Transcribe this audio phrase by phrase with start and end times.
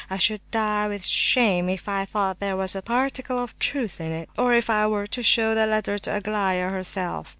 [0.09, 4.11] I should die with shame if I thought there was a particle of truth in
[4.11, 7.29] it, or if I were to show the letter to Aglaya herself!